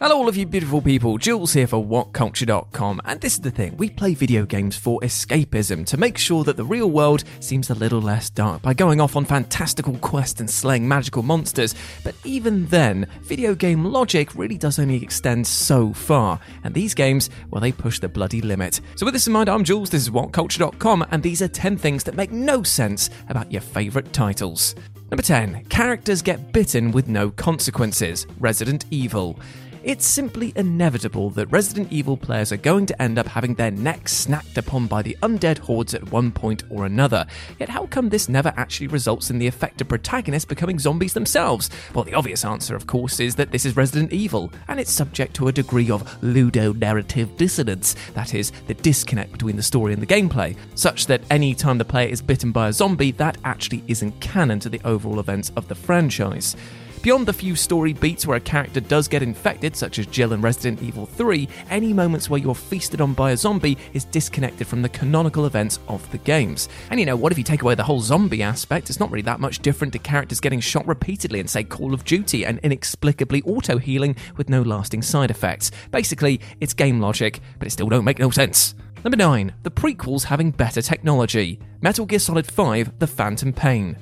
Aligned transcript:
Hello, 0.00 0.16
all 0.16 0.28
of 0.28 0.36
you 0.36 0.46
beautiful 0.46 0.80
people. 0.80 1.18
Jules 1.18 1.52
here 1.52 1.66
for 1.66 1.84
WhatCulture.com. 1.84 3.00
And 3.04 3.20
this 3.20 3.32
is 3.32 3.40
the 3.40 3.50
thing 3.50 3.76
we 3.78 3.90
play 3.90 4.14
video 4.14 4.46
games 4.46 4.76
for 4.76 5.00
escapism, 5.00 5.84
to 5.86 5.96
make 5.96 6.16
sure 6.16 6.44
that 6.44 6.56
the 6.56 6.64
real 6.64 6.88
world 6.88 7.24
seems 7.40 7.68
a 7.68 7.74
little 7.74 8.00
less 8.00 8.30
dark 8.30 8.62
by 8.62 8.74
going 8.74 9.00
off 9.00 9.16
on 9.16 9.24
fantastical 9.24 9.98
quests 9.98 10.38
and 10.38 10.48
slaying 10.48 10.86
magical 10.86 11.24
monsters. 11.24 11.74
But 12.04 12.14
even 12.22 12.66
then, 12.66 13.08
video 13.22 13.56
game 13.56 13.86
logic 13.86 14.36
really 14.36 14.56
does 14.56 14.78
only 14.78 15.02
extend 15.02 15.44
so 15.48 15.92
far. 15.92 16.38
And 16.62 16.72
these 16.72 16.94
games, 16.94 17.28
well, 17.50 17.60
they 17.60 17.72
push 17.72 17.98
the 17.98 18.08
bloody 18.08 18.40
limit. 18.40 18.80
So, 18.94 19.04
with 19.04 19.14
this 19.14 19.26
in 19.26 19.32
mind, 19.32 19.48
I'm 19.48 19.64
Jules, 19.64 19.90
this 19.90 20.02
is 20.02 20.10
WhatCulture.com, 20.10 21.06
and 21.10 21.24
these 21.24 21.42
are 21.42 21.48
10 21.48 21.76
things 21.76 22.04
that 22.04 22.14
make 22.14 22.30
no 22.30 22.62
sense 22.62 23.10
about 23.28 23.50
your 23.50 23.62
favourite 23.62 24.12
titles. 24.12 24.76
Number 25.10 25.22
10. 25.22 25.64
Characters 25.64 26.22
get 26.22 26.52
bitten 26.52 26.92
with 26.92 27.08
no 27.08 27.30
consequences. 27.30 28.28
Resident 28.38 28.84
Evil. 28.90 29.40
It's 29.88 30.06
simply 30.06 30.52
inevitable 30.54 31.30
that 31.30 31.46
Resident 31.46 31.90
Evil 31.90 32.18
players 32.18 32.52
are 32.52 32.58
going 32.58 32.84
to 32.84 33.02
end 33.02 33.18
up 33.18 33.26
having 33.26 33.54
their 33.54 33.70
necks 33.70 34.26
snacked 34.26 34.58
upon 34.58 34.86
by 34.86 35.00
the 35.00 35.16
undead 35.22 35.56
hordes 35.56 35.94
at 35.94 36.12
one 36.12 36.30
point 36.30 36.62
or 36.68 36.84
another. 36.84 37.24
Yet, 37.58 37.70
how 37.70 37.86
come 37.86 38.10
this 38.10 38.28
never 38.28 38.52
actually 38.58 38.88
results 38.88 39.30
in 39.30 39.38
the 39.38 39.46
affected 39.46 39.88
protagonists 39.88 40.44
becoming 40.44 40.78
zombies 40.78 41.14
themselves? 41.14 41.70
Well, 41.94 42.04
the 42.04 42.12
obvious 42.12 42.44
answer, 42.44 42.76
of 42.76 42.86
course, 42.86 43.18
is 43.18 43.34
that 43.36 43.50
this 43.50 43.64
is 43.64 43.78
Resident 43.78 44.12
Evil, 44.12 44.52
and 44.68 44.78
it's 44.78 44.92
subject 44.92 45.32
to 45.36 45.48
a 45.48 45.52
degree 45.52 45.90
of 45.90 46.02
ludonarrative 46.20 47.38
dissonance 47.38 47.96
that 48.12 48.34
is, 48.34 48.50
the 48.66 48.74
disconnect 48.74 49.32
between 49.32 49.56
the 49.56 49.62
story 49.62 49.94
and 49.94 50.02
the 50.02 50.06
gameplay, 50.06 50.54
such 50.74 51.06
that 51.06 51.22
any 51.30 51.54
time 51.54 51.78
the 51.78 51.84
player 51.86 52.08
is 52.08 52.20
bitten 52.20 52.52
by 52.52 52.68
a 52.68 52.74
zombie, 52.74 53.12
that 53.12 53.38
actually 53.42 53.82
isn't 53.86 54.20
canon 54.20 54.60
to 54.60 54.68
the 54.68 54.82
overall 54.84 55.18
events 55.18 55.50
of 55.56 55.66
the 55.68 55.74
franchise. 55.74 56.56
Beyond 57.02 57.26
the 57.26 57.32
few 57.32 57.54
story 57.54 57.92
beats 57.92 58.26
where 58.26 58.38
a 58.38 58.40
character 58.40 58.80
does 58.80 59.06
get 59.06 59.22
infected, 59.22 59.76
such 59.76 60.00
as 60.00 60.06
Jill 60.06 60.32
in 60.32 60.40
Resident 60.40 60.82
Evil 60.82 61.06
3, 61.06 61.48
any 61.70 61.92
moments 61.92 62.28
where 62.28 62.40
you're 62.40 62.56
feasted 62.56 63.00
on 63.00 63.14
by 63.14 63.30
a 63.30 63.36
zombie 63.36 63.78
is 63.92 64.04
disconnected 64.04 64.66
from 64.66 64.82
the 64.82 64.88
canonical 64.88 65.46
events 65.46 65.78
of 65.86 66.10
the 66.10 66.18
games. 66.18 66.68
And 66.90 66.98
you 66.98 67.06
know, 67.06 67.14
what 67.14 67.30
if 67.30 67.38
you 67.38 67.44
take 67.44 67.62
away 67.62 67.76
the 67.76 67.84
whole 67.84 68.00
zombie 68.00 68.42
aspect? 68.42 68.90
It's 68.90 68.98
not 68.98 69.12
really 69.12 69.22
that 69.22 69.38
much 69.38 69.60
different 69.60 69.92
to 69.92 70.00
characters 70.00 70.40
getting 70.40 70.58
shot 70.58 70.88
repeatedly 70.88 71.38
in, 71.38 71.46
say, 71.46 71.62
Call 71.62 71.94
of 71.94 72.04
Duty 72.04 72.44
and 72.44 72.58
inexplicably 72.60 73.42
auto 73.42 73.78
healing 73.78 74.16
with 74.36 74.48
no 74.48 74.62
lasting 74.62 75.02
side 75.02 75.30
effects. 75.30 75.70
Basically, 75.92 76.40
it's 76.60 76.74
game 76.74 77.00
logic, 77.00 77.40
but 77.60 77.68
it 77.68 77.70
still 77.70 77.88
don't 77.88 78.04
make 78.04 78.18
no 78.18 78.30
sense. 78.30 78.74
Number 79.04 79.16
9. 79.16 79.54
The 79.62 79.70
prequels 79.70 80.24
having 80.24 80.50
better 80.50 80.82
technology. 80.82 81.60
Metal 81.80 82.06
Gear 82.06 82.18
Solid 82.18 82.50
5 82.50 82.98
The 82.98 83.06
Phantom 83.06 83.52
Pain. 83.52 83.96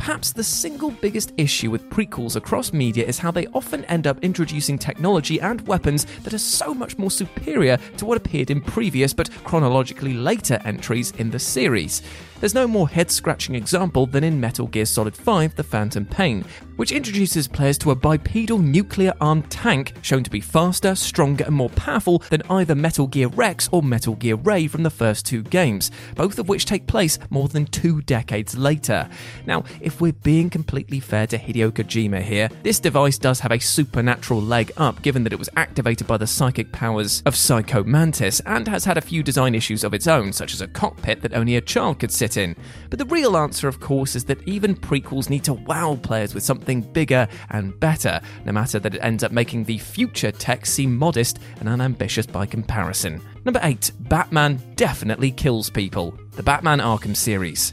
Perhaps 0.00 0.32
the 0.32 0.42
single 0.42 0.90
biggest 0.90 1.34
issue 1.36 1.70
with 1.70 1.90
prequels 1.90 2.34
across 2.34 2.72
media 2.72 3.04
is 3.04 3.18
how 3.18 3.30
they 3.30 3.46
often 3.48 3.84
end 3.84 4.06
up 4.06 4.18
introducing 4.24 4.78
technology 4.78 5.38
and 5.42 5.60
weapons 5.66 6.06
that 6.22 6.32
are 6.32 6.38
so 6.38 6.72
much 6.72 6.96
more 6.96 7.10
superior 7.10 7.76
to 7.98 8.06
what 8.06 8.16
appeared 8.16 8.50
in 8.50 8.62
previous 8.62 9.12
but 9.12 9.30
chronologically 9.44 10.14
later 10.14 10.58
entries 10.64 11.10
in 11.18 11.30
the 11.30 11.38
series. 11.38 12.00
There's 12.40 12.54
no 12.54 12.66
more 12.66 12.88
head 12.88 13.10
scratching 13.10 13.54
example 13.54 14.06
than 14.06 14.24
in 14.24 14.40
Metal 14.40 14.66
Gear 14.66 14.86
Solid 14.86 15.14
5 15.14 15.56
The 15.56 15.62
Phantom 15.62 16.06
Pain, 16.06 16.42
which 16.76 16.90
introduces 16.90 17.46
players 17.46 17.76
to 17.76 17.90
a 17.90 17.94
bipedal 17.94 18.58
nuclear 18.58 19.12
armed 19.20 19.50
tank 19.50 19.92
shown 20.00 20.24
to 20.24 20.30
be 20.30 20.40
faster, 20.40 20.94
stronger, 20.94 21.44
and 21.44 21.54
more 21.54 21.68
powerful 21.68 22.20
than 22.30 22.40
either 22.48 22.74
Metal 22.74 23.06
Gear 23.06 23.28
Rex 23.28 23.68
or 23.72 23.82
Metal 23.82 24.14
Gear 24.14 24.36
Ray 24.36 24.66
from 24.68 24.84
the 24.84 24.88
first 24.88 25.26
two 25.26 25.42
games, 25.42 25.90
both 26.14 26.38
of 26.38 26.48
which 26.48 26.64
take 26.64 26.86
place 26.86 27.18
more 27.28 27.46
than 27.46 27.66
two 27.66 28.00
decades 28.00 28.56
later. 28.56 29.06
Now, 29.44 29.64
if 29.82 30.00
we're 30.00 30.14
being 30.14 30.48
completely 30.48 30.98
fair 30.98 31.26
to 31.26 31.38
Hideo 31.38 31.70
Kojima 31.70 32.22
here, 32.22 32.48
this 32.62 32.80
device 32.80 33.18
does 33.18 33.40
have 33.40 33.52
a 33.52 33.58
supernatural 33.58 34.40
leg 34.40 34.72
up 34.78 35.02
given 35.02 35.24
that 35.24 35.34
it 35.34 35.38
was 35.38 35.50
activated 35.58 36.06
by 36.06 36.16
the 36.16 36.26
psychic 36.26 36.72
powers 36.72 37.22
of 37.26 37.36
Psycho 37.36 37.84
Mantis 37.84 38.40
and 38.46 38.66
has 38.66 38.86
had 38.86 38.96
a 38.96 39.02
few 39.02 39.22
design 39.22 39.54
issues 39.54 39.84
of 39.84 39.92
its 39.92 40.06
own, 40.06 40.32
such 40.32 40.54
as 40.54 40.62
a 40.62 40.68
cockpit 40.68 41.20
that 41.20 41.34
only 41.34 41.56
a 41.56 41.60
child 41.60 41.98
could 41.98 42.10
sit 42.10 42.29
in. 42.36 42.56
But 42.88 42.98
the 42.98 43.04
real 43.06 43.36
answer, 43.36 43.68
of 43.68 43.80
course, 43.80 44.16
is 44.16 44.24
that 44.24 44.46
even 44.46 44.74
prequels 44.74 45.30
need 45.30 45.44
to 45.44 45.54
wow 45.54 45.98
players 46.02 46.34
with 46.34 46.42
something 46.42 46.80
bigger 46.80 47.28
and 47.50 47.78
better, 47.80 48.20
no 48.44 48.52
matter 48.52 48.78
that 48.78 48.94
it 48.94 49.00
ends 49.02 49.24
up 49.24 49.32
making 49.32 49.64
the 49.64 49.78
future 49.78 50.30
tech 50.30 50.66
seem 50.66 50.96
modest 50.96 51.38
and 51.58 51.68
unambitious 51.68 52.26
by 52.26 52.46
comparison. 52.46 53.22
Number 53.44 53.60
8. 53.62 53.92
Batman 54.00 54.60
definitely 54.76 55.30
kills 55.30 55.70
people. 55.70 56.18
The 56.32 56.42
Batman 56.42 56.80
Arkham 56.80 57.16
series. 57.16 57.72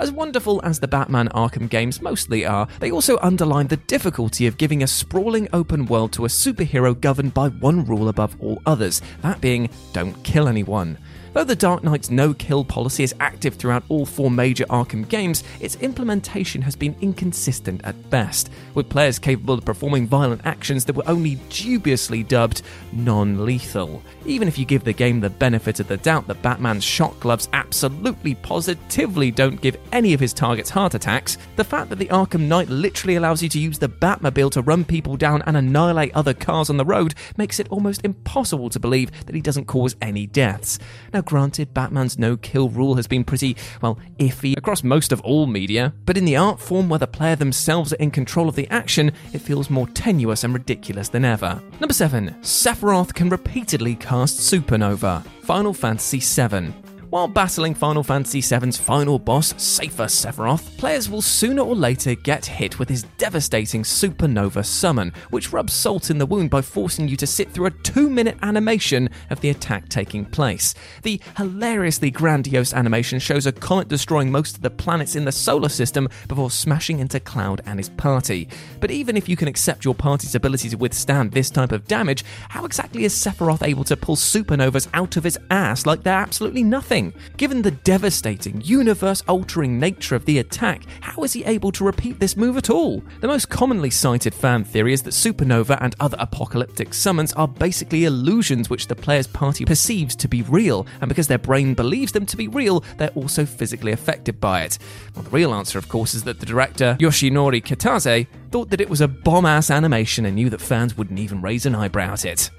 As 0.00 0.12
wonderful 0.12 0.60
as 0.62 0.78
the 0.78 0.86
Batman 0.86 1.28
Arkham 1.30 1.68
games 1.68 2.00
mostly 2.00 2.46
are, 2.46 2.68
they 2.78 2.92
also 2.92 3.18
underline 3.18 3.66
the 3.66 3.78
difficulty 3.78 4.46
of 4.46 4.56
giving 4.56 4.84
a 4.84 4.86
sprawling 4.86 5.48
open 5.52 5.86
world 5.86 6.12
to 6.12 6.24
a 6.24 6.28
superhero 6.28 6.98
governed 6.98 7.34
by 7.34 7.48
one 7.48 7.84
rule 7.84 8.08
above 8.08 8.36
all 8.40 8.62
others 8.64 9.02
that 9.22 9.40
being, 9.40 9.68
don't 9.92 10.22
kill 10.22 10.46
anyone. 10.46 10.96
Though 11.32 11.44
the 11.44 11.56
Dark 11.56 11.84
Knight's 11.84 12.10
no 12.10 12.34
kill 12.34 12.64
policy 12.64 13.02
is 13.02 13.14
active 13.20 13.54
throughout 13.54 13.84
all 13.88 14.06
four 14.06 14.30
major 14.30 14.64
Arkham 14.66 15.08
games, 15.08 15.44
its 15.60 15.76
implementation 15.76 16.62
has 16.62 16.74
been 16.74 16.96
inconsistent 17.00 17.80
at 17.84 18.10
best, 18.10 18.50
with 18.74 18.88
players 18.88 19.18
capable 19.18 19.54
of 19.54 19.64
performing 19.64 20.06
violent 20.06 20.40
actions 20.44 20.84
that 20.84 20.96
were 20.96 21.08
only 21.08 21.36
dubiously 21.50 22.22
dubbed 22.22 22.62
non 22.92 23.44
lethal. 23.44 24.02
Even 24.24 24.48
if 24.48 24.58
you 24.58 24.64
give 24.64 24.84
the 24.84 24.92
game 24.92 25.20
the 25.20 25.30
benefit 25.30 25.80
of 25.80 25.88
the 25.88 25.96
doubt 25.98 26.26
that 26.26 26.42
Batman's 26.42 26.84
shock 26.84 27.18
gloves 27.20 27.48
absolutely 27.52 28.34
positively 28.34 29.30
don't 29.30 29.60
give 29.60 29.76
any 29.92 30.14
of 30.14 30.20
his 30.20 30.32
targets 30.32 30.70
heart 30.70 30.94
attacks, 30.94 31.38
the 31.56 31.64
fact 31.64 31.90
that 31.90 31.98
the 31.98 32.06
Arkham 32.06 32.48
Knight 32.48 32.68
literally 32.68 33.16
allows 33.16 33.42
you 33.42 33.48
to 33.50 33.58
use 33.58 33.78
the 33.78 33.88
Batmobile 33.88 34.50
to 34.52 34.62
run 34.62 34.84
people 34.84 35.16
down 35.16 35.42
and 35.42 35.56
annihilate 35.56 36.14
other 36.14 36.34
cars 36.34 36.70
on 36.70 36.76
the 36.76 36.84
road 36.84 37.14
makes 37.36 37.60
it 37.60 37.68
almost 37.70 38.04
impossible 38.04 38.70
to 38.70 38.80
believe 38.80 39.10
that 39.26 39.34
he 39.34 39.40
doesn't 39.40 39.66
cause 39.66 39.96
any 40.00 40.26
deaths. 40.26 40.78
Now, 41.12 41.17
granted, 41.22 41.74
Batman's 41.74 42.18
no 42.18 42.36
kill 42.36 42.68
rule 42.68 42.94
has 42.96 43.06
been 43.06 43.24
pretty, 43.24 43.56
well, 43.82 43.98
iffy 44.18 44.56
across 44.56 44.82
most 44.82 45.12
of 45.12 45.20
all 45.22 45.46
media, 45.46 45.94
but 46.04 46.16
in 46.16 46.24
the 46.24 46.36
art 46.36 46.60
form 46.60 46.88
where 46.88 46.98
the 46.98 47.06
player 47.06 47.36
themselves 47.36 47.92
are 47.92 47.96
in 47.96 48.10
control 48.10 48.48
of 48.48 48.56
the 48.56 48.68
action, 48.68 49.12
it 49.32 49.40
feels 49.40 49.70
more 49.70 49.86
tenuous 49.88 50.44
and 50.44 50.54
ridiculous 50.54 51.08
than 51.08 51.24
ever. 51.24 51.60
Number 51.80 51.94
7. 51.94 52.34
Sephiroth 52.40 53.14
can 53.14 53.28
repeatedly 53.28 53.94
cast 53.94 54.38
Supernova. 54.38 55.24
Final 55.42 55.72
Fantasy 55.72 56.20
VII. 56.20 56.87
While 57.10 57.26
battling 57.28 57.74
Final 57.74 58.02
Fantasy 58.02 58.42
VII's 58.42 58.76
final 58.76 59.18
boss, 59.18 59.54
Safer 59.56 60.04
Sephiroth, 60.04 60.76
players 60.76 61.08
will 61.08 61.22
sooner 61.22 61.62
or 61.62 61.74
later 61.74 62.14
get 62.14 62.44
hit 62.44 62.78
with 62.78 62.90
his 62.90 63.04
devastating 63.16 63.82
supernova 63.82 64.62
summon, 64.62 65.14
which 65.30 65.50
rubs 65.50 65.72
salt 65.72 66.10
in 66.10 66.18
the 66.18 66.26
wound 66.26 66.50
by 66.50 66.60
forcing 66.60 67.08
you 67.08 67.16
to 67.16 67.26
sit 67.26 67.50
through 67.50 67.64
a 67.64 67.70
two 67.70 68.10
minute 68.10 68.36
animation 68.42 69.08
of 69.30 69.40
the 69.40 69.48
attack 69.48 69.88
taking 69.88 70.26
place. 70.26 70.74
The 71.02 71.18
hilariously 71.38 72.10
grandiose 72.10 72.74
animation 72.74 73.20
shows 73.20 73.46
a 73.46 73.52
comet 73.52 73.88
destroying 73.88 74.30
most 74.30 74.56
of 74.56 74.62
the 74.62 74.68
planets 74.68 75.16
in 75.16 75.24
the 75.24 75.32
solar 75.32 75.70
system 75.70 76.10
before 76.28 76.50
smashing 76.50 76.98
into 76.98 77.20
Cloud 77.20 77.62
and 77.64 77.78
his 77.78 77.88
party. 77.88 78.50
But 78.80 78.90
even 78.90 79.16
if 79.16 79.30
you 79.30 79.36
can 79.36 79.48
accept 79.48 79.82
your 79.82 79.94
party's 79.94 80.34
ability 80.34 80.68
to 80.68 80.76
withstand 80.76 81.32
this 81.32 81.48
type 81.48 81.72
of 81.72 81.86
damage, 81.86 82.22
how 82.50 82.66
exactly 82.66 83.04
is 83.04 83.14
Sephiroth 83.14 83.66
able 83.66 83.84
to 83.84 83.96
pull 83.96 84.16
supernovas 84.16 84.88
out 84.92 85.16
of 85.16 85.24
his 85.24 85.38
ass 85.50 85.86
like 85.86 86.02
they're 86.02 86.12
absolutely 86.12 86.62
nothing? 86.62 86.97
Thing. 86.98 87.12
Given 87.36 87.62
the 87.62 87.70
devastating, 87.70 88.60
universe 88.60 89.22
altering 89.28 89.78
nature 89.78 90.14
of 90.14 90.24
the 90.24 90.38
attack, 90.38 90.82
how 91.00 91.22
is 91.22 91.32
he 91.32 91.44
able 91.44 91.70
to 91.72 91.84
repeat 91.84 92.18
this 92.18 92.36
move 92.36 92.56
at 92.56 92.70
all? 92.70 93.02
The 93.20 93.28
most 93.28 93.48
commonly 93.48 93.90
cited 93.90 94.34
fan 94.34 94.64
theory 94.64 94.92
is 94.92 95.02
that 95.02 95.10
supernova 95.10 95.78
and 95.80 95.94
other 96.00 96.16
apocalyptic 96.20 96.92
summons 96.94 97.32
are 97.34 97.48
basically 97.48 98.04
illusions 98.04 98.68
which 98.68 98.88
the 98.88 98.96
player's 98.96 99.26
party 99.26 99.64
perceives 99.64 100.16
to 100.16 100.28
be 100.28 100.42
real, 100.42 100.86
and 101.00 101.08
because 101.08 101.28
their 101.28 101.38
brain 101.38 101.74
believes 101.74 102.12
them 102.12 102.26
to 102.26 102.36
be 102.36 102.48
real, 102.48 102.82
they're 102.96 103.10
also 103.10 103.44
physically 103.46 103.92
affected 103.92 104.40
by 104.40 104.62
it. 104.62 104.78
Well, 105.14 105.24
the 105.24 105.30
real 105.30 105.54
answer, 105.54 105.78
of 105.78 105.88
course, 105.88 106.14
is 106.14 106.24
that 106.24 106.40
the 106.40 106.46
director, 106.46 106.96
Yoshinori 107.00 107.62
Kitase, 107.62 108.26
thought 108.50 108.70
that 108.70 108.80
it 108.80 108.90
was 108.90 109.00
a 109.00 109.08
bomb 109.08 109.46
ass 109.46 109.70
animation 109.70 110.26
and 110.26 110.34
knew 110.34 110.50
that 110.50 110.60
fans 110.60 110.96
wouldn't 110.96 111.20
even 111.20 111.42
raise 111.42 111.66
an 111.66 111.74
eyebrow 111.74 112.12
at 112.12 112.24
it. 112.24 112.50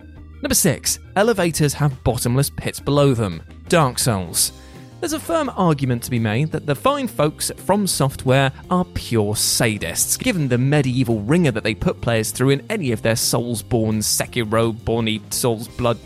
Number 0.42 0.56
6. 0.56 1.00
Elevators 1.18 1.74
have 1.74 2.02
bottomless 2.06 2.50
pits 2.50 2.80
below 2.80 3.14
them. 3.14 3.42
Dark 3.70 4.00
Souls. 4.00 4.52
There's 5.00 5.14
a 5.14 5.20
firm 5.20 5.50
argument 5.56 6.02
to 6.04 6.12
be 6.12 6.18
made 6.18 6.52
that 6.52 6.66
the 6.66 6.74
fine 6.74 7.08
folks 7.08 7.52
From 7.56 7.86
Software 7.86 8.52
are 8.72 8.84
pure 8.84 9.36
sadists, 9.36 10.18
given 10.18 10.48
the 10.48 10.58
medieval 10.58 11.22
wringer 11.22 11.52
that 11.52 11.64
they 11.64 11.76
put 11.76 12.02
players 12.02 12.32
through 12.32 12.50
in 12.50 12.66
any 12.72 12.92
of 12.92 13.04
their 13.04 13.14
Soulsborne, 13.14 14.00
Sekiro, 14.00 14.74
Borny, 14.74 15.22
Souls 15.32 15.68
Blood 15.68 16.00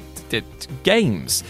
games. 0.84 1.44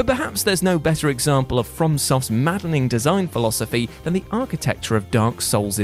But 0.00 0.16
perhaps 0.16 0.42
there's 0.42 0.62
no 0.62 0.78
better 0.78 1.10
example 1.10 1.58
of 1.58 1.68
FromSoft's 1.68 2.30
maddening 2.30 2.88
design 2.88 3.28
philosophy 3.28 3.90
than 4.02 4.14
the 4.14 4.24
architecture 4.30 4.96
of 4.96 5.10
Dark 5.10 5.42
Souls' 5.42 5.78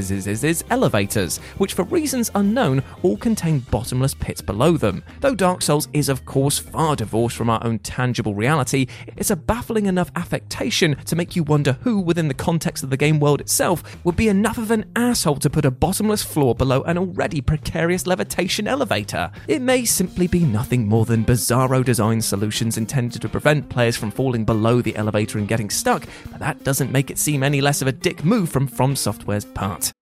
elevators, 0.71 1.37
which 1.59 1.75
for 1.75 1.83
reasons 1.83 2.31
unknown 2.35 2.83
all 3.03 3.19
contain 3.19 3.59
bottomless 3.71 4.15
pits 4.15 4.41
below 4.41 4.79
them. 4.79 5.05
Though 5.21 5.35
Dark 5.35 5.61
Souls 5.61 5.89
is 5.93 6.09
of 6.09 6.25
course 6.25 6.59
far 6.59 6.97
divorced 6.97 7.37
from 7.37 7.51
our 7.51 7.63
own 7.63 7.79
tangible 7.81 8.35
reality, 8.35 8.87
it's 9.19 9.31
a 9.31 9.37
baffling 9.37 9.85
enough 9.85 10.11
affectation 10.17 10.97
to 11.05 11.15
make 11.15 11.37
you 11.37 11.43
wonder 11.43 11.75
who, 11.83 12.01
within 12.01 12.29
the 12.29 12.33
context 12.33 12.83
of 12.83 12.89
the 12.89 12.97
game 12.97 13.21
world 13.21 13.43
itself, 13.43 14.03
would 14.03 14.17
be 14.17 14.29
enough 14.29 14.57
of 14.57 14.71
an 14.71 14.91
asshole 14.97 15.37
to 15.41 15.51
put 15.51 15.67
a 15.67 15.71
bottomless 15.71 16.23
floor 16.23 16.55
below 16.55 16.81
an 16.85 16.97
already 16.97 17.43
precarious 17.43 18.07
levitation 18.07 18.67
elevator. 18.67 19.31
It 19.47 19.61
may 19.61 19.85
simply 19.85 20.27
be 20.27 20.41
nothing 20.41 20.89
more 20.89 21.05
than 21.05 21.23
bizarro 21.23 21.85
design 21.85 22.23
solutions 22.23 22.79
intended 22.79 23.21
to 23.21 23.29
prevent 23.29 23.69
players 23.69 23.99
from 23.99 24.06
from 24.07 24.13
falling 24.13 24.45
below 24.45 24.81
the 24.83 24.95
elevator 24.95 25.39
and 25.39 25.49
getting 25.49 25.71
stuck, 25.71 26.07
but 26.31 26.39
that 26.39 26.63
doesn't 26.65 26.93
make 26.93 27.11
it 27.11 27.19
seem 27.19 27.43
any 27.43 27.61
less 27.61 27.83
of 27.83 27.89
a 27.89 27.93
dick 27.93 28.25
move 28.25 28.49
from 28.49 28.67
From 28.67 28.95
Software's 28.95 29.45
part. 29.45 29.93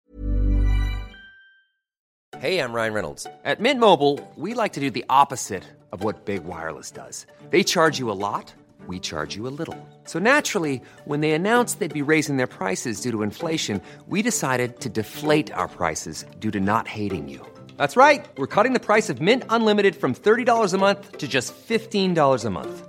Hey, 2.38 2.58
I'm 2.58 2.74
Ryan 2.74 2.92
Reynolds. 2.92 3.26
At 3.44 3.60
Mint 3.60 3.80
Mobile, 3.80 4.20
we 4.36 4.52
like 4.52 4.72
to 4.74 4.80
do 4.80 4.90
the 4.90 5.04
opposite 5.08 5.64
of 5.92 6.02
what 6.04 6.26
Big 6.26 6.44
Wireless 6.44 6.90
does. 6.90 7.26
They 7.50 7.62
charge 7.62 7.98
you 7.98 8.10
a 8.10 8.18
lot, 8.26 8.52
we 8.86 9.00
charge 9.00 9.36
you 9.36 9.46
a 9.46 9.54
little. 9.58 9.78
So 10.04 10.18
naturally, 10.18 10.82
when 11.06 11.20
they 11.20 11.30
announced 11.30 11.78
they'd 11.78 12.00
be 12.02 12.02
raising 12.02 12.36
their 12.36 12.48
prices 12.58 13.00
due 13.00 13.12
to 13.12 13.22
inflation, 13.22 13.80
we 14.08 14.20
decided 14.20 14.80
to 14.80 14.88
deflate 14.90 15.52
our 15.54 15.68
prices 15.68 16.24
due 16.40 16.50
to 16.50 16.60
not 16.60 16.88
hating 16.88 17.28
you. 17.28 17.40
That's 17.78 17.96
right. 17.96 18.26
We're 18.36 18.54
cutting 18.56 18.74
the 18.74 18.80
price 18.80 19.08
of 19.08 19.20
Mint 19.20 19.44
Unlimited 19.48 19.96
from 19.96 20.14
$30 20.14 20.74
a 20.74 20.78
month 20.78 21.18
to 21.18 21.26
just 21.26 21.54
$15 21.54 22.44
a 22.44 22.50
month. 22.50 22.88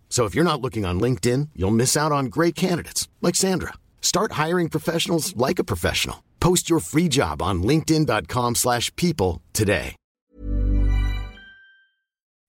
So 0.11 0.25
if 0.25 0.35
you're 0.35 0.43
not 0.43 0.61
looking 0.61 0.85
on 0.85 0.99
LinkedIn, 0.99 1.49
you'll 1.55 1.71
miss 1.71 1.97
out 1.97 2.11
on 2.11 2.25
great 2.25 2.53
candidates 2.53 3.07
like 3.21 3.33
Sandra. 3.33 3.73
Start 4.01 4.33
hiring 4.33 4.67
professionals 4.67 5.35
like 5.37 5.57
a 5.57 5.63
professional. 5.63 6.21
Post 6.41 6.69
your 6.69 6.81
free 6.81 7.07
job 7.07 7.41
on 7.41 7.63
linkedin.com/people 7.63 9.41
today. 9.53 9.95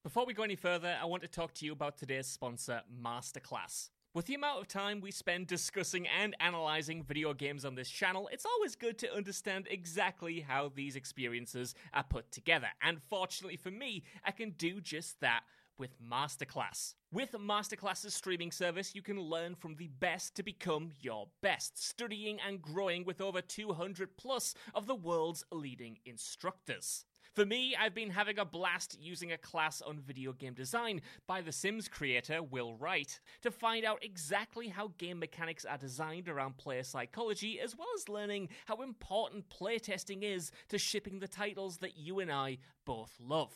Before 0.03 0.25
we 0.25 0.33
go 0.33 0.43
any 0.43 0.57
further, 0.57 0.97
I 1.01 1.05
want 1.05 1.23
to 1.23 1.29
talk 1.29 1.53
to 1.55 1.65
you 1.65 1.71
about 1.71 1.97
today's 1.97 2.27
sponsor, 2.27 2.81
Masterclass. 3.01 3.89
With 4.13 4.25
the 4.25 4.35
amount 4.35 4.59
of 4.59 4.67
time 4.67 5.01
we 5.01 5.09
spend 5.09 5.47
discussing 5.47 6.07
and 6.07 6.35
analyzing 6.39 7.01
video 7.03 7.33
games 7.33 7.65
on 7.65 7.73
this 7.73 7.89
channel, 7.89 8.29
it's 8.31 8.45
always 8.45 8.75
good 8.75 8.99
to 8.99 9.11
understand 9.11 9.67
exactly 9.71 10.41
how 10.41 10.69
these 10.75 10.95
experiences 10.95 11.73
are 11.93 12.03
put 12.03 12.31
together. 12.31 12.67
And 12.81 13.01
fortunately 13.09 13.57
for 13.57 13.71
me, 13.71 14.03
I 14.23 14.31
can 14.31 14.51
do 14.51 14.81
just 14.81 15.19
that 15.21 15.45
with 15.77 15.95
Masterclass. 16.01 16.95
With 17.11 17.31
Masterclass's 17.33 18.13
streaming 18.13 18.51
service, 18.51 18.95
you 18.95 19.01
can 19.01 19.19
learn 19.19 19.55
from 19.55 19.75
the 19.75 19.87
best 19.87 20.35
to 20.35 20.43
become 20.43 20.91
your 20.99 21.27
best, 21.41 21.83
studying 21.83 22.39
and 22.45 22.61
growing 22.61 23.05
with 23.05 23.21
over 23.21 23.41
200 23.41 24.17
plus 24.17 24.55
of 24.73 24.87
the 24.87 24.95
world's 24.95 25.43
leading 25.51 25.97
instructors. 26.05 27.05
For 27.33 27.47
me, 27.47 27.75
I've 27.75 27.95
been 27.95 28.11
having 28.11 28.37
a 28.37 28.45
blast 28.45 28.95
using 29.01 29.31
a 29.31 29.39
class 29.39 29.81
on 29.81 29.99
video 29.99 30.33
game 30.33 30.53
design 30.53 31.01
by 31.25 31.41
The 31.41 31.51
Sims 31.51 31.87
creator 31.87 32.43
Will 32.43 32.75
Wright 32.75 33.19
to 33.41 33.49
find 33.49 33.83
out 33.83 34.03
exactly 34.03 34.67
how 34.67 34.91
game 34.99 35.17
mechanics 35.17 35.65
are 35.65 35.79
designed 35.79 36.29
around 36.29 36.57
player 36.57 36.83
psychology, 36.83 37.59
as 37.59 37.75
well 37.75 37.87
as 37.97 38.07
learning 38.07 38.49
how 38.67 38.83
important 38.83 39.49
playtesting 39.49 40.21
is 40.21 40.51
to 40.69 40.77
shipping 40.77 41.17
the 41.17 41.27
titles 41.27 41.77
that 41.77 41.97
you 41.97 42.19
and 42.19 42.31
I 42.31 42.59
both 42.85 43.15
love. 43.19 43.55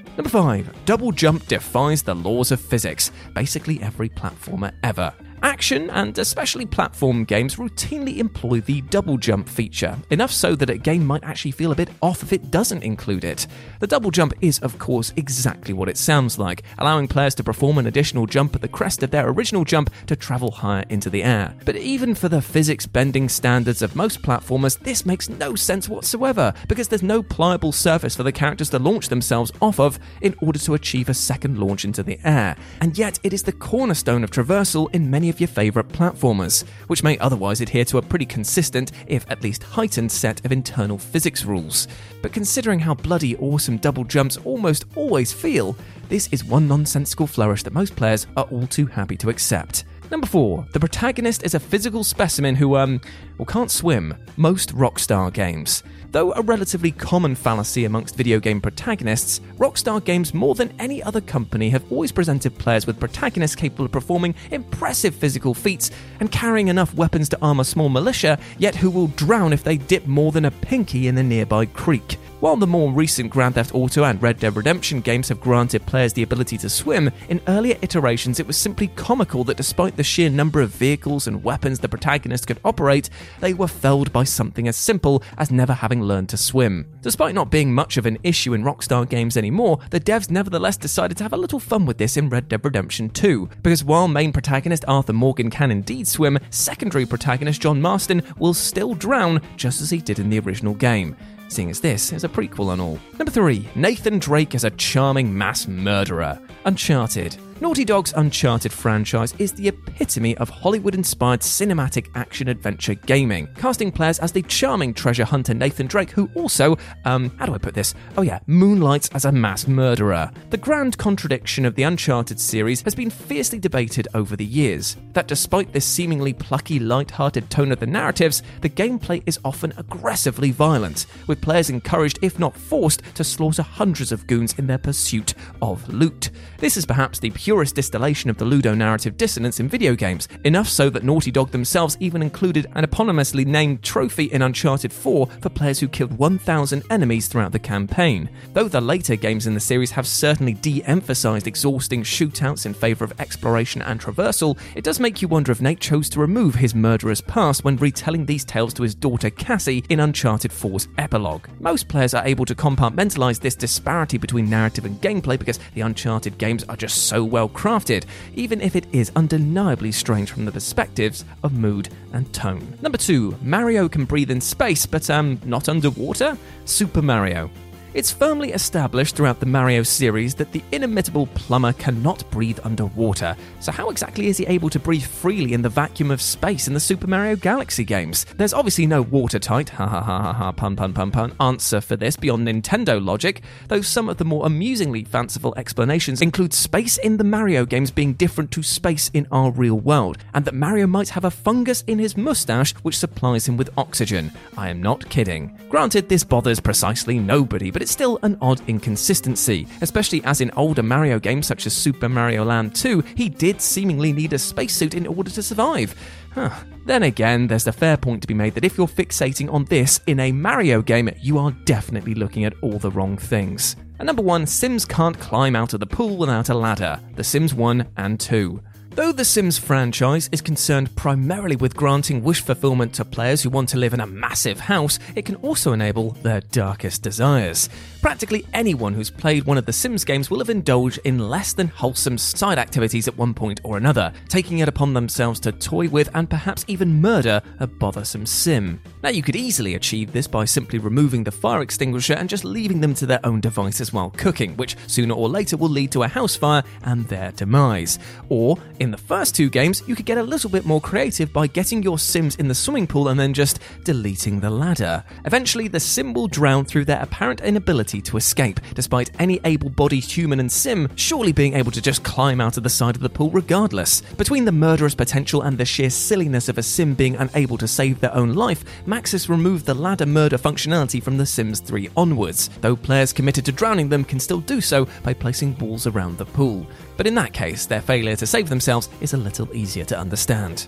Number 0.17 0.29
5. 0.29 0.85
Double 0.85 1.11
Jump 1.11 1.47
defies 1.47 2.03
the 2.03 2.13
laws 2.13 2.51
of 2.51 2.59
physics. 2.59 3.11
Basically, 3.33 3.81
every 3.81 4.09
platformer 4.09 4.73
ever. 4.83 5.13
Action 5.43 5.89
and 5.89 6.15
especially 6.19 6.67
platform 6.67 7.23
games 7.23 7.55
routinely 7.55 8.17
employ 8.17 8.61
the 8.61 8.81
double 8.81 9.17
jump 9.17 9.49
feature, 9.49 9.97
enough 10.11 10.31
so 10.31 10.55
that 10.55 10.69
a 10.69 10.77
game 10.77 11.03
might 11.03 11.23
actually 11.23 11.49
feel 11.49 11.71
a 11.71 11.75
bit 11.75 11.89
off 11.99 12.21
if 12.21 12.31
it 12.31 12.51
doesn't 12.51 12.83
include 12.83 13.23
it. 13.23 13.47
The 13.79 13.87
double 13.87 14.11
jump 14.11 14.33
is, 14.41 14.59
of 14.59 14.77
course, 14.77 15.11
exactly 15.15 15.73
what 15.73 15.89
it 15.89 15.97
sounds 15.97 16.37
like, 16.37 16.61
allowing 16.77 17.07
players 17.07 17.33
to 17.35 17.43
perform 17.43 17.79
an 17.79 17.87
additional 17.87 18.27
jump 18.27 18.53
at 18.53 18.61
the 18.61 18.67
crest 18.67 19.01
of 19.01 19.09
their 19.09 19.29
original 19.29 19.65
jump 19.65 19.89
to 20.05 20.15
travel 20.15 20.51
higher 20.51 20.85
into 20.89 21.09
the 21.09 21.23
air. 21.23 21.55
But 21.65 21.75
even 21.75 22.13
for 22.13 22.29
the 22.29 22.41
physics 22.41 22.85
bending 22.85 23.27
standards 23.27 23.81
of 23.81 23.95
most 23.95 24.21
platformers, 24.21 24.77
this 24.79 25.07
makes 25.07 25.27
no 25.27 25.55
sense 25.55 25.89
whatsoever, 25.89 26.53
because 26.67 26.87
there's 26.87 27.01
no 27.01 27.23
pliable 27.23 27.71
surface 27.71 28.15
for 28.15 28.23
the 28.23 28.31
characters 28.31 28.69
to 28.69 28.79
launch 28.79 29.09
themselves 29.09 29.51
off 29.59 29.79
of 29.79 29.97
in 30.21 30.35
order 30.39 30.59
to 30.59 30.75
achieve 30.75 31.09
a 31.09 31.15
second 31.15 31.57
launch 31.57 31.83
into 31.83 32.03
the 32.03 32.19
air. 32.23 32.55
And 32.79 32.95
yet, 32.95 33.19
it 33.23 33.33
is 33.33 33.41
the 33.41 33.51
cornerstone 33.51 34.23
of 34.23 34.29
traversal 34.29 34.93
in 34.93 35.09
many 35.09 35.30
of 35.31 35.39
your 35.39 35.47
favourite 35.47 35.87
platformers, 35.89 36.63
which 36.85 37.01
may 37.01 37.17
otherwise 37.17 37.61
adhere 37.61 37.85
to 37.85 37.97
a 37.97 38.01
pretty 38.03 38.25
consistent, 38.25 38.91
if 39.07 39.25
at 39.31 39.41
least 39.41 39.63
heightened, 39.63 40.11
set 40.11 40.45
of 40.45 40.51
internal 40.51 40.99
physics 40.99 41.43
rules. 41.43 41.87
But 42.21 42.33
considering 42.33 42.79
how 42.79 42.93
bloody 42.93 43.35
awesome 43.37 43.77
double 43.77 44.03
jumps 44.03 44.37
almost 44.45 44.85
always 44.95 45.33
feel, 45.33 45.75
this 46.09 46.29
is 46.31 46.43
one 46.43 46.67
nonsensical 46.67 47.25
flourish 47.25 47.63
that 47.63 47.73
most 47.73 47.95
players 47.95 48.27
are 48.37 48.45
all 48.51 48.67
too 48.67 48.85
happy 48.85 49.17
to 49.17 49.29
accept. 49.29 49.85
Number 50.11 50.27
four, 50.27 50.67
the 50.73 50.79
protagonist 50.79 51.41
is 51.43 51.53
a 51.53 51.59
physical 51.59 52.03
specimen 52.03 52.55
who, 52.55 52.75
um, 52.75 52.99
well, 53.37 53.45
can't 53.45 53.71
swim. 53.71 54.13
Most 54.35 54.75
Rockstar 54.75 55.31
games. 55.31 55.83
Though 56.11 56.33
a 56.33 56.41
relatively 56.41 56.91
common 56.91 57.33
fallacy 57.33 57.85
amongst 57.85 58.17
video 58.17 58.37
game 58.41 58.59
protagonists, 58.59 59.39
Rockstar 59.57 60.03
Games, 60.03 60.33
more 60.33 60.53
than 60.53 60.73
any 60.79 61.01
other 61.01 61.21
company, 61.21 61.69
have 61.69 61.89
always 61.89 62.11
presented 62.11 62.57
players 62.57 62.85
with 62.85 62.99
protagonists 62.99 63.55
capable 63.55 63.85
of 63.85 63.93
performing 63.93 64.35
impressive 64.51 65.15
physical 65.15 65.53
feats 65.53 65.91
and 66.19 66.29
carrying 66.29 66.67
enough 66.67 66.93
weapons 66.93 67.29
to 67.29 67.39
arm 67.41 67.61
a 67.61 67.63
small 67.63 67.87
militia, 67.87 68.37
yet 68.57 68.75
who 68.75 68.89
will 68.89 69.07
drown 69.07 69.53
if 69.53 69.63
they 69.63 69.77
dip 69.77 70.05
more 70.07 70.33
than 70.33 70.43
a 70.43 70.51
pinky 70.51 71.07
in 71.07 71.15
the 71.15 71.23
nearby 71.23 71.65
creek. 71.65 72.17
While 72.41 72.55
the 72.55 72.65
more 72.65 72.91
recent 72.91 73.29
Grand 73.29 73.53
Theft 73.53 73.75
Auto 73.75 74.03
and 74.03 74.19
Red 74.19 74.39
Dead 74.39 74.55
Redemption 74.55 75.01
games 75.01 75.29
have 75.29 75.39
granted 75.39 75.85
players 75.85 76.11
the 76.11 76.23
ability 76.23 76.57
to 76.57 76.71
swim, 76.71 77.11
in 77.29 77.39
earlier 77.47 77.77
iterations 77.83 78.39
it 78.39 78.47
was 78.47 78.57
simply 78.57 78.87
comical 78.87 79.43
that 79.43 79.57
despite 79.57 79.95
the 79.95 80.03
sheer 80.03 80.27
number 80.27 80.59
of 80.59 80.71
vehicles 80.71 81.27
and 81.27 81.43
weapons 81.43 81.77
the 81.77 81.87
protagonist 81.87 82.47
could 82.47 82.59
operate, 82.65 83.11
they 83.41 83.53
were 83.53 83.67
felled 83.67 84.11
by 84.11 84.23
something 84.23 84.67
as 84.67 84.75
simple 84.75 85.21
as 85.37 85.51
never 85.51 85.71
having 85.71 86.01
learned 86.01 86.29
to 86.29 86.35
swim. 86.37 86.87
Despite 87.03 87.35
not 87.35 87.51
being 87.51 87.75
much 87.75 87.97
of 87.97 88.07
an 88.07 88.17
issue 88.23 88.55
in 88.55 88.63
Rockstar 88.63 89.07
games 89.07 89.37
anymore, 89.37 89.77
the 89.91 89.99
devs 89.99 90.31
nevertheless 90.31 90.77
decided 90.77 91.17
to 91.17 91.23
have 91.23 91.33
a 91.33 91.37
little 91.37 91.59
fun 91.59 91.85
with 91.85 91.99
this 91.99 92.17
in 92.17 92.27
Red 92.27 92.49
Dead 92.49 92.65
Redemption 92.65 93.11
2, 93.11 93.49
because 93.61 93.83
while 93.83 94.07
main 94.07 94.33
protagonist 94.33 94.83
Arthur 94.87 95.13
Morgan 95.13 95.51
can 95.51 95.69
indeed 95.69 96.07
swim, 96.07 96.39
secondary 96.49 97.05
protagonist 97.05 97.61
John 97.61 97.79
Marston 97.79 98.23
will 98.39 98.55
still 98.55 98.95
drown 98.95 99.43
just 99.57 99.79
as 99.79 99.91
he 99.91 99.99
did 99.99 100.17
in 100.17 100.31
the 100.31 100.39
original 100.39 100.73
game 100.73 101.15
seeing 101.51 101.69
as 101.69 101.79
this 101.79 102.11
is 102.11 102.23
a 102.23 102.29
prequel 102.29 102.73
and 102.73 102.81
all. 102.81 102.99
Number 103.19 103.31
3. 103.31 103.67
Nathan 103.75 104.19
Drake 104.19 104.55
is 104.55 104.63
a 104.63 104.71
charming 104.71 105.37
mass 105.37 105.67
murderer. 105.67 106.39
Uncharted. 106.65 107.37
Naughty 107.61 107.85
Dog's 107.85 108.11
Uncharted 108.13 108.73
franchise 108.73 109.35
is 109.37 109.53
the 109.53 109.67
epitome 109.67 110.35
of 110.37 110.49
Hollywood 110.49 110.95
inspired 110.95 111.41
cinematic 111.41 112.09
action 112.15 112.47
adventure 112.47 112.95
gaming, 112.95 113.47
casting 113.55 113.91
players 113.91 114.17
as 114.17 114.31
the 114.31 114.41
charming 114.41 114.95
treasure 114.95 115.23
hunter 115.23 115.53
Nathan 115.53 115.85
Drake, 115.85 116.09
who 116.09 116.27
also, 116.33 116.75
um, 117.05 117.29
how 117.37 117.45
do 117.45 117.53
I 117.53 117.59
put 117.59 117.75
this? 117.75 117.93
Oh 118.17 118.23
yeah, 118.23 118.39
moonlights 118.47 119.09
as 119.13 119.25
a 119.25 119.31
mass 119.31 119.67
murderer. 119.67 120.31
The 120.49 120.57
grand 120.57 120.97
contradiction 120.97 121.63
of 121.63 121.75
the 121.75 121.83
Uncharted 121.83 122.39
series 122.39 122.81
has 122.81 122.95
been 122.95 123.11
fiercely 123.11 123.59
debated 123.59 124.07
over 124.15 124.35
the 124.35 124.43
years. 124.43 124.97
That 125.13 125.27
despite 125.27 125.71
this 125.71 125.85
seemingly 125.85 126.33
plucky, 126.33 126.79
light-hearted 126.79 127.51
tone 127.51 127.71
of 127.71 127.79
the 127.79 127.85
narratives, 127.85 128.41
the 128.61 128.69
gameplay 128.69 129.21
is 129.27 129.39
often 129.45 129.71
aggressively 129.77 130.49
violent, 130.49 131.05
with 131.27 131.41
players 131.41 131.69
encouraged, 131.69 132.17
if 132.23 132.39
not 132.39 132.57
forced, 132.57 133.03
to 133.13 133.23
slaughter 133.23 133.61
hundreds 133.61 134.11
of 134.11 134.25
goons 134.25 134.57
in 134.57 134.65
their 134.65 134.79
pursuit 134.79 135.35
of 135.61 135.87
loot. 135.89 136.31
This 136.57 136.75
is 136.75 136.87
perhaps 136.87 137.19
the 137.19 137.29
purest 137.51 137.75
distillation 137.75 138.29
of 138.29 138.37
the 138.37 138.45
ludonarrative 138.45 139.17
dissonance 139.17 139.59
in 139.59 139.67
video 139.67 139.93
games, 139.93 140.29
enough 140.45 140.69
so 140.69 140.89
that 140.89 141.03
Naughty 141.03 141.31
Dog 141.31 141.51
themselves 141.51 141.97
even 141.99 142.21
included 142.21 142.65
an 142.75 142.85
eponymously 142.85 143.45
named 143.45 143.83
trophy 143.83 144.31
in 144.31 144.41
Uncharted 144.41 144.93
4 144.93 145.27
for 145.41 145.49
players 145.49 145.77
who 145.77 145.89
killed 145.89 146.17
1,000 146.17 146.81
enemies 146.89 147.27
throughout 147.27 147.51
the 147.51 147.59
campaign. 147.59 148.29
Though 148.53 148.69
the 148.69 148.79
later 148.79 149.17
games 149.17 149.47
in 149.47 149.53
the 149.53 149.59
series 149.59 149.91
have 149.91 150.07
certainly 150.07 150.53
de 150.53 150.81
emphasized 150.85 151.45
exhausting 151.45 152.03
shootouts 152.03 152.65
in 152.65 152.73
favor 152.73 153.03
of 153.03 153.19
exploration 153.19 153.81
and 153.81 153.99
traversal, 153.99 154.57
it 154.73 154.85
does 154.85 155.01
make 155.01 155.21
you 155.21 155.27
wonder 155.27 155.51
if 155.51 155.59
Nate 155.59 155.81
chose 155.81 156.07
to 156.11 156.21
remove 156.21 156.55
his 156.55 156.73
murderous 156.73 157.19
past 157.19 157.65
when 157.65 157.75
retelling 157.75 158.25
these 158.25 158.45
tales 158.45 158.73
to 158.75 158.83
his 158.83 158.95
daughter 158.95 159.29
Cassie 159.29 159.83
in 159.89 159.99
Uncharted 159.99 160.51
4's 160.51 160.87
epilogue. 160.97 161.49
Most 161.59 161.89
players 161.89 162.13
are 162.13 162.25
able 162.25 162.45
to 162.45 162.55
compartmentalize 162.55 163.41
this 163.41 163.55
disparity 163.55 164.17
between 164.17 164.49
narrative 164.49 164.85
and 164.85 165.01
gameplay 165.01 165.37
because 165.37 165.59
the 165.73 165.81
Uncharted 165.81 166.37
games 166.37 166.63
are 166.69 166.77
just 166.77 167.07
so 167.07 167.25
well 167.25 167.40
crafted, 167.49 168.05
even 168.35 168.61
if 168.61 168.75
it 168.75 168.85
is 168.91 169.11
undeniably 169.15 169.91
strange 169.91 170.31
from 170.31 170.45
the 170.45 170.51
perspectives 170.51 171.25
of 171.43 171.53
mood 171.53 171.89
and 172.13 172.31
tone. 172.33 172.77
Number 172.81 172.97
two, 172.97 173.37
Mario 173.41 173.87
can 173.89 174.05
breathe 174.05 174.31
in 174.31 174.41
space, 174.41 174.85
but 174.85 175.09
um, 175.09 175.39
not 175.45 175.69
underwater? 175.69 176.37
Super 176.65 177.01
Mario. 177.01 177.49
It's 177.93 178.09
firmly 178.09 178.53
established 178.53 179.17
throughout 179.17 179.41
the 179.41 179.45
Mario 179.45 179.83
series 179.83 180.33
that 180.35 180.53
the 180.53 180.63
inimitable 180.71 181.27
plumber 181.27 181.73
cannot 181.73 182.23
breathe 182.31 182.57
underwater. 182.63 183.35
So, 183.59 183.73
how 183.73 183.89
exactly 183.89 184.27
is 184.27 184.37
he 184.37 184.45
able 184.45 184.69
to 184.69 184.79
breathe 184.79 185.03
freely 185.03 185.51
in 185.51 185.61
the 185.61 185.67
vacuum 185.67 186.09
of 186.09 186.21
space 186.21 186.69
in 186.69 186.73
the 186.73 186.79
Super 186.79 187.07
Mario 187.07 187.35
Galaxy 187.35 187.83
games? 187.83 188.25
There's 188.37 188.53
obviously 188.53 188.85
no 188.85 189.01
watertight, 189.01 189.67
ha 189.67 189.85
ha 189.87 189.99
ha 190.01 190.21
ha 190.21 190.31
ha, 190.31 190.51
pun 190.53 190.77
pun 190.77 190.93
pun 190.93 191.11
pun, 191.11 191.33
answer 191.41 191.81
for 191.81 191.97
this 191.97 192.15
beyond 192.15 192.47
Nintendo 192.47 193.03
logic, 193.03 193.41
though 193.67 193.81
some 193.81 194.07
of 194.07 194.15
the 194.15 194.23
more 194.23 194.45
amusingly 194.45 195.03
fanciful 195.03 195.53
explanations 195.57 196.21
include 196.21 196.53
space 196.53 196.97
in 196.97 197.17
the 197.17 197.25
Mario 197.25 197.65
games 197.65 197.91
being 197.91 198.13
different 198.13 198.51
to 198.51 198.63
space 198.63 199.11
in 199.13 199.27
our 199.33 199.51
real 199.51 199.79
world, 199.79 200.17
and 200.33 200.45
that 200.45 200.53
Mario 200.53 200.87
might 200.87 201.09
have 201.09 201.25
a 201.25 201.31
fungus 201.31 201.83
in 201.87 201.99
his 201.99 202.15
mustache 202.15 202.73
which 202.83 202.97
supplies 202.97 203.49
him 203.49 203.57
with 203.57 203.69
oxygen. 203.77 204.31
I 204.57 204.69
am 204.69 204.81
not 204.81 205.09
kidding. 205.09 205.57
Granted, 205.67 206.07
this 206.07 206.23
bothers 206.23 206.61
precisely 206.61 207.19
nobody, 207.19 207.69
but 207.69 207.80
but 207.81 207.85
it's 207.85 207.93
still 207.93 208.19
an 208.21 208.37
odd 208.43 208.61
inconsistency, 208.67 209.67
especially 209.81 210.23
as 210.23 210.39
in 210.39 210.51
older 210.55 210.83
Mario 210.83 211.17
games 211.17 211.47
such 211.47 211.65
as 211.65 211.73
Super 211.73 212.07
Mario 212.07 212.45
Land 212.45 212.75
2, 212.75 213.03
he 213.15 213.27
did 213.27 213.59
seemingly 213.59 214.13
need 214.13 214.33
a 214.33 214.37
spacesuit 214.37 214.93
in 214.93 215.07
order 215.07 215.31
to 215.31 215.41
survive. 215.41 215.95
Huh. 216.31 216.51
Then 216.85 217.01
again, 217.01 217.47
there's 217.47 217.63
the 217.63 217.71
fair 217.71 217.97
point 217.97 218.21
to 218.21 218.27
be 218.27 218.35
made 218.35 218.53
that 218.53 218.63
if 218.63 218.77
you're 218.77 218.85
fixating 218.85 219.51
on 219.51 219.65
this 219.65 219.99
in 220.05 220.19
a 220.19 220.31
Mario 220.31 220.83
game, 220.83 221.09
you 221.23 221.39
are 221.39 221.49
definitely 221.65 222.13
looking 222.13 222.45
at 222.45 222.53
all 222.61 222.77
the 222.77 222.91
wrong 222.91 223.17
things. 223.17 223.75
And 223.97 224.05
number 224.05 224.21
one, 224.21 224.45
Sims 224.45 224.85
can't 224.85 225.19
climb 225.19 225.55
out 225.55 225.73
of 225.73 225.79
the 225.79 225.87
pool 225.87 226.17
without 226.17 226.49
a 226.49 226.53
ladder. 226.53 226.99
The 227.15 227.23
Sims 227.23 227.55
1 227.55 227.87
and 227.97 228.19
2. 228.19 228.61
Though 228.93 229.13
the 229.13 229.23
Sims 229.23 229.57
franchise 229.57 230.27
is 230.33 230.41
concerned 230.41 230.93
primarily 230.97 231.55
with 231.55 231.77
granting 231.77 232.21
wish 232.21 232.41
fulfillment 232.41 232.93
to 232.95 233.05
players 233.05 233.41
who 233.41 233.49
want 233.49 233.69
to 233.69 233.77
live 233.77 233.93
in 233.93 234.01
a 234.01 234.05
massive 234.05 234.59
house, 234.59 234.99
it 235.15 235.23
can 235.23 235.35
also 235.37 235.71
enable 235.71 236.11
their 236.23 236.41
darkest 236.41 237.01
desires. 237.01 237.69
Practically 238.01 238.45
anyone 238.53 238.93
who's 238.93 239.09
played 239.09 239.45
one 239.45 239.57
of 239.57 239.65
the 239.65 239.71
Sims 239.71 240.03
games 240.03 240.29
will 240.29 240.39
have 240.39 240.49
indulged 240.49 240.99
in 241.05 241.19
less 241.19 241.53
than 241.53 241.69
wholesome 241.69 242.17
side 242.17 242.59
activities 242.59 243.07
at 243.07 243.17
one 243.17 243.33
point 243.33 243.61
or 243.63 243.77
another, 243.77 244.11
taking 244.27 244.59
it 244.59 244.67
upon 244.67 244.93
themselves 244.93 245.39
to 245.39 245.53
toy 245.53 245.87
with 245.87 246.09
and 246.13 246.29
perhaps 246.29 246.65
even 246.67 246.99
murder 246.99 247.41
a 247.61 247.67
bothersome 247.67 248.25
Sim. 248.25 248.81
Now, 249.03 249.09
you 249.09 249.23
could 249.23 249.35
easily 249.35 249.73
achieve 249.73 250.11
this 250.11 250.27
by 250.27 250.45
simply 250.45 250.77
removing 250.77 251.23
the 251.23 251.31
fire 251.31 251.63
extinguisher 251.63 252.13
and 252.13 252.29
just 252.29 252.45
leaving 252.45 252.81
them 252.81 252.93
to 252.95 253.07
their 253.07 253.19
own 253.25 253.41
devices 253.41 253.91
while 253.91 254.11
cooking, 254.11 254.55
which 254.57 254.77
sooner 254.85 255.15
or 255.15 255.27
later 255.27 255.57
will 255.57 255.69
lead 255.69 255.91
to 255.93 256.03
a 256.03 256.07
house 256.07 256.35
fire 256.35 256.63
and 256.83 257.07
their 257.07 257.31
demise. 257.31 257.97
Or, 258.29 258.57
in 258.79 258.91
the 258.91 258.97
first 258.97 259.35
two 259.35 259.49
games, 259.49 259.81
you 259.87 259.95
could 259.95 260.05
get 260.05 260.19
a 260.19 260.23
little 260.23 260.51
bit 260.51 260.65
more 260.65 260.79
creative 260.79 261.33
by 261.33 261.47
getting 261.47 261.81
your 261.81 261.97
Sims 261.97 262.35
in 262.35 262.47
the 262.47 262.53
swimming 262.53 262.85
pool 262.85 263.07
and 263.07 263.19
then 263.19 263.33
just 263.33 263.59
deleting 263.83 264.39
the 264.39 264.51
ladder. 264.51 265.03
Eventually, 265.25 265.67
the 265.67 265.79
Sim 265.79 266.13
will 266.13 266.27
drown 266.27 266.63
through 266.63 266.85
their 266.85 267.01
apparent 267.01 267.41
inability 267.41 268.01
to 268.01 268.17
escape, 268.17 268.59
despite 268.75 269.09
any 269.19 269.39
able 269.45 269.69
bodied 269.69 270.03
human 270.03 270.39
and 270.39 270.51
Sim 270.51 270.87
surely 270.95 271.31
being 271.31 271.55
able 271.55 271.71
to 271.71 271.81
just 271.81 272.03
climb 272.03 272.39
out 272.39 272.57
of 272.57 272.63
the 272.63 272.69
side 272.69 272.95
of 272.95 273.01
the 273.01 273.09
pool 273.09 273.31
regardless. 273.31 274.01
Between 274.01 274.45
the 274.45 274.51
murderous 274.51 274.93
potential 274.93 275.41
and 275.41 275.57
the 275.57 275.65
sheer 275.65 275.89
silliness 275.89 276.49
of 276.49 276.59
a 276.59 276.63
Sim 276.63 276.93
being 276.93 277.15
unable 277.15 277.57
to 277.57 277.67
save 277.67 277.99
their 277.99 278.13
own 278.13 278.33
life, 278.33 278.63
Maxis 278.91 279.29
removed 279.29 279.65
the 279.65 279.73
ladder 279.73 280.05
murder 280.05 280.37
functionality 280.37 281.01
from 281.01 281.15
The 281.15 281.25
Sims 281.25 281.61
3 281.61 281.87
onwards, 281.95 282.49
though 282.59 282.75
players 282.75 283.13
committed 283.13 283.45
to 283.45 283.53
drowning 283.53 283.87
them 283.87 284.03
can 284.03 284.19
still 284.19 284.41
do 284.41 284.59
so 284.59 284.85
by 285.01 285.13
placing 285.13 285.57
walls 285.59 285.87
around 285.87 286.17
the 286.17 286.25
pool. 286.25 286.67
But 286.97 287.07
in 287.07 287.15
that 287.15 287.31
case, 287.31 287.65
their 287.65 287.79
failure 287.79 288.17
to 288.17 288.27
save 288.27 288.49
themselves 288.49 288.89
is 288.99 289.13
a 289.13 289.17
little 289.17 289.47
easier 289.55 289.85
to 289.85 289.97
understand. 289.97 290.67